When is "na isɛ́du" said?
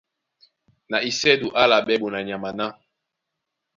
0.89-1.47